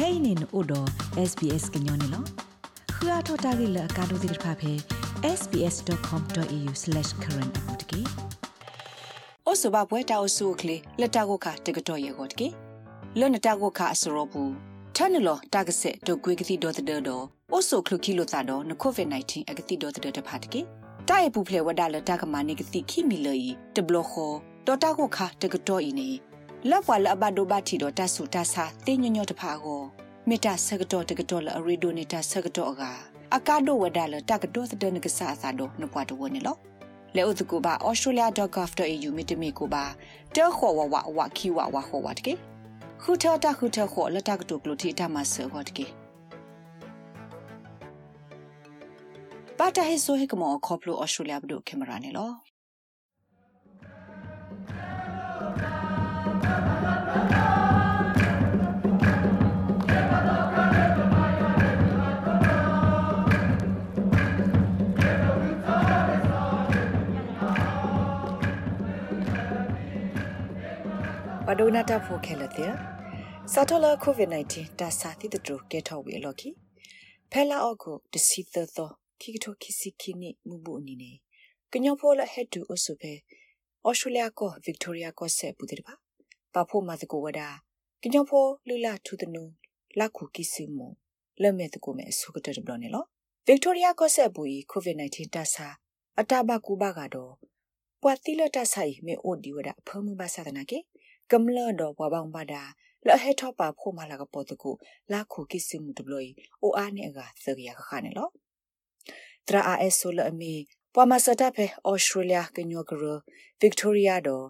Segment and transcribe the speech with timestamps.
[0.00, 0.80] kainin odo
[1.30, 2.20] sbs gnyone lo
[2.96, 4.72] khua thota gi la ka do dir pha phe
[5.38, 8.00] sbs.com.au/current account ki
[9.46, 12.48] အိုဆိုဘာဘွဲတာအိုဆုကလေလက်တာကိုခတကတော့ရေကိုတကေ
[13.18, 14.52] လွန်တာကိုခအစရောဘူး
[14.96, 20.60] ထန်လောတာကဆက်ဒိုကွေကတိဒေါ်တဲ့တော့အိုဆိုခလုကီလိုတာတော့နကိုဗစ် -19 အကတိဒေါ်တဲ့တဖာတကေ
[21.08, 23.34] တာရပူဖလေဝဒါလတာကမာနေကတိခိမီလေ
[23.76, 24.32] တဘလခော
[24.66, 26.08] ဒေါ်တာကိုခတကတော့ဤနေ
[26.68, 29.82] လက်ပွာလအဘဒိုဘတီတော့တဆူတဆာတင်းညညတဖာကို
[30.28, 32.82] မေတာဆကတော့တကတော့လအရီဒိုနေတာဆကတော့က
[33.34, 36.56] အကာဒိုဝဒါလတကတော့တဲ့နကဆာသာတော့နပွားတော့နေလော
[37.16, 39.84] လဲဥတကူပါ australia.gov.au မြတမီကိုပါ
[40.34, 42.34] တဲခေါ်ဝဝဝခီဝဝဟောဝတ်ကေ
[43.02, 45.86] ခုထတာခုထခေါ်လက်တကတုကလို့ထိတမဆောဝတ်ကေ
[49.58, 52.49] ပါတာဟေဆိုဟေကမောခေါပလို australia ဘဒုကင်မရာနေလော
[71.52, 72.72] ဘဒိုနာတာဖိုခဲလတဲ့
[73.52, 76.48] စာတလာကိုဗစ် -19 တာစာတိတတူကဲထောက်ဝေလော်ခီ
[77.30, 81.16] ဖဲလာအော့ကိုတစီသသောခိကထိုခိစီခိနိမူဘူးအနေနဲ့
[81.72, 83.12] ကညောဖိုလဟက်တူအဆုဖဲ
[83.84, 85.94] အော်စတြေးလျကိုဗစ်တိုးရီယာကိုဆက်ပူတဲ့ပါ
[86.54, 87.48] ပါဖို့မတကိုဝဒါ
[88.02, 89.42] ကညောဖိုလူလာထူတနူ
[89.98, 90.78] လာခုကိစီမ
[91.42, 93.04] လက်မဲ့တကိုမဲ့ဆုကတဲ့ဘလနေလော
[93.46, 95.66] ဗစ်တိုးရီယာကိုဆက်ပူီကိုဗစ် -19 တာစာ
[96.18, 97.32] အတဘကူဘကတော့
[98.02, 100.78] ပွာတိလတဆိုင်မေအိုဒီဝဒါဖမှုဘာသာတနာကေ
[101.32, 102.62] ကမ္လတော့ဘဝဘောင်ပါတာ
[103.06, 104.70] လဟဲထောပါဖို့မလာကပေါ်တကူ
[105.12, 106.30] လာခုကိစမှုတဘလီ
[106.62, 108.28] အိုအားနေကသရရခါနေလော
[109.46, 110.54] တရာအဆိုလအမီ
[110.94, 113.04] ပွာမစတာဖဲအော်စတြေးလျကညောကရ
[113.60, 114.46] ဗစ်တိုးရီယာတော့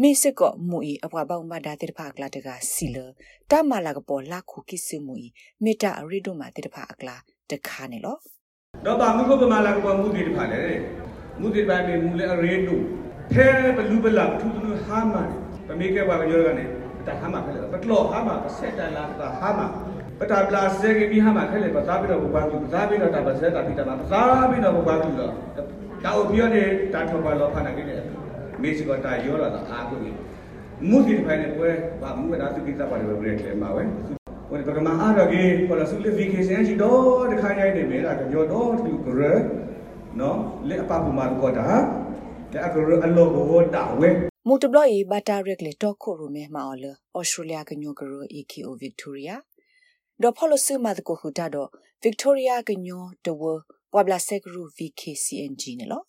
[0.00, 2.96] မိစစ်ကမူအအဘဘောင်ပါတာတိဖာကလာတကစီလ
[3.50, 5.14] တမလာကပေါ်လာခုကိစမှု
[5.64, 7.16] မေတာရီဒိုမာတိဖာအကလာ
[7.50, 8.16] တခါနေလော
[8.84, 10.62] တော့ပါမှုကပမာလာကပေါ်မှုတိဖာလေ
[11.40, 12.80] မှုတိပိုင်းမူလေအရေဒို
[13.32, 13.46] ထဲ
[13.76, 16.64] ဘလူဘလာထူးထူးဟာမန် ပမေကေဘာကယောကနေ
[17.06, 19.60] တဟာမခဲလေပတလောဟာမပစက်တလာတာဟာမ
[20.20, 25.32] ပတာပလာစေကေမီဟာမခဲလေပသာပြီးတော့ဘာကူသာပြီးတော့တာပစက်တာပြီးတာမသာပြီးတော့ဘာကူတော့
[26.04, 27.96] တာအိုပြောနေတာထောပါလောဖနာကိလေ
[28.62, 30.16] မေစီကတာယောလာတာအာကုကြီး
[30.88, 31.70] မုတိဖိုင်နေပွဲ
[32.02, 33.84] ဘာမူဝဒါသူကိတာပါလေဘယ်ကဲမှာဝဲ
[34.50, 39.22] ဝေကမအားရကေပေါ်လာစုလေဗီကေစန်ချီတော့တခါရိုက်နေမေလာကြောတော့သူကရ
[40.20, 40.38] နော်
[40.68, 41.68] လက်အပပမာကောတာ
[42.52, 46.84] တဲ့အခါအလောဘောတာဝဲ မူတဘလီဘတာရက်လေတော့ခိုရိုမဲမာအော်လ
[47.18, 49.34] ဩစတြေးလျကညိုကရို EKO Victoria
[50.22, 51.70] ဒေါ်ဖလိုဆူမတ်ကိုဟူတာတော့
[52.04, 53.42] Victoria ကညိုတဝ
[53.92, 56.04] ပွာဘလာဆက်ဂရူ VKCNG နော်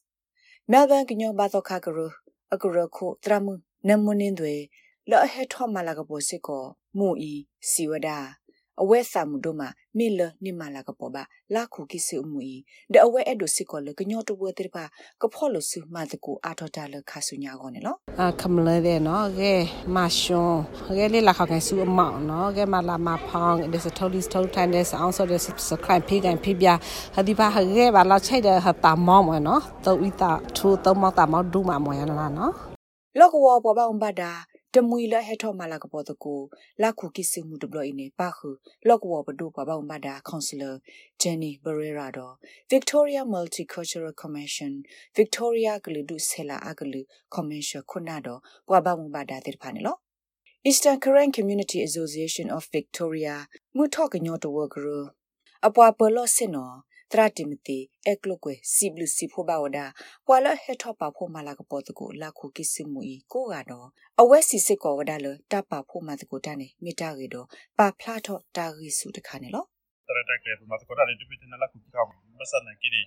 [0.71, 2.11] Melbourne ကညိုဘာတော့ခါကရို
[2.53, 3.47] အကရခုတရမ
[3.87, 4.53] နမွနင်းတွေ
[5.09, 6.63] လော်ဟက်ထောမလာကပိုစစ်ကို
[6.97, 7.33] မူဤ
[7.69, 8.19] စီဝဒါ
[8.81, 12.55] အဝဲစာမှုတို့မှာမေလနိမလာကပေါ်ပါလာခုကိစုမှုဤ
[12.93, 14.83] ဒအဝဲအဲ့ဒိုစစ်ကောလကညောတဘွေတိပါ
[15.21, 19.53] ကဖောလဆုမတကူအာထောတာလခါဆုညာကောနေလောအာခမလဲတဲ့နော်ကဲ
[19.95, 20.57] မရှွန်
[20.97, 26.67] ကဲလေလာခါကန်ဆုအမောင်နော်ကဲမလာမဖောင်း it is a totally total time this also the subscribe ဖိကန်ဖိပြ
[27.15, 32.53] ဟာဒီပါဟကဲပါလာချိုက်တဲ့ဟာတာမောင်းမနော်တော့ဤတာထူတော့မောက်တာမောက်ဒူးမှာမော်ရနာနော်
[33.19, 34.31] လောကဝပေါ်ပါဥပဒါ
[34.75, 36.35] တမွေလဟဲထောမလာကပေါ်တကူ
[36.81, 38.49] လာခုကိစမှုတဘလအင်းပါခု
[38.87, 40.71] လော့ကဝဘဒုပပမဒါကောင်ဆလာ
[41.21, 42.33] ဂျန်နီဘရေရာတော့
[42.71, 44.73] Victoria Multicultural Commission
[45.17, 47.01] Victoria ကလူဒုဆဲလာအကလူ
[47.35, 49.95] Commission ခုနတော့ဘဝဘမဘာဒါတဲ့ဖာနေလော
[50.69, 53.35] Eastern Karen Community Association of Victoria
[53.77, 54.87] ငုထော့ကညောတဝဂရ
[55.67, 56.75] အပွားပလော့စင်နော်
[57.11, 57.79] Tratimti
[58.11, 59.93] eklokwe siblu sipho baoda
[60.29, 63.93] wala hetho pa pho mala ka pot ko la khu kisimu i ko ga do
[64.21, 67.13] awe si se ko wada lo ta pa pho ma ko ta ne mi ta
[67.17, 67.41] ge do
[67.77, 69.61] pa phla tho ta gi su ta kha ne lo?
[70.07, 73.01] Tratakle ma ko ta ne du bitin la khu ka ma sa na ki ne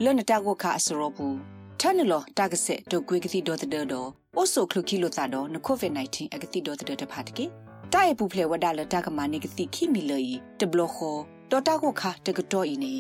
[0.04, 1.38] လွန်တာကိုခအစရောဘူး
[1.80, 4.10] ထန်လောတာကဆက်တို့ကွေကတိတော်တဲ့တော့
[4.40, 7.46] ဩဆိုခလုခိလိုတာတော့နကိုဗစ် -19 အကတိတော်တဲ့တဖတ်တကေ
[7.94, 10.20] တာရပူဖလေဝဒါလတာကမနိကတိခိမီလေ
[10.60, 11.18] တဘလခော
[11.52, 12.94] တော်တာကိုခတကတော့ဤနေ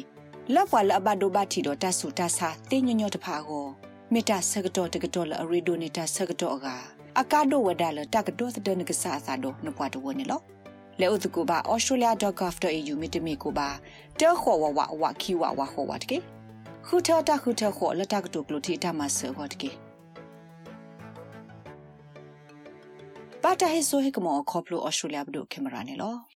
[0.53, 3.67] လက်ဖွာလအဘဒိုဘတီတော့တဆူတဆာတင်းညညတဖာကို
[4.13, 6.67] မေတ္တာဆကတော့တကတော့လအရီဒိုနေတာဆကတော့က
[7.19, 10.41] အကာဒိုဝဒါလတကတော့တဲ့နကဆာသာတော့နပွားတော့နေလော
[11.01, 13.69] လဲဥတကူပါ australia.gov.au မိတမီကိုပါ
[14.19, 16.17] တဲခေါ်ဝဝဝခီဝဝခေါ်ဝတ်ကေ
[16.87, 19.69] ခုထတာခုထခေါ်လက်တကတုကလူတီတမဆောဟတ်ကေ
[23.43, 26.36] ပါတာဟေဆိုဟေကမောခေါပလို australia ဘဒုကင်မရာနေလော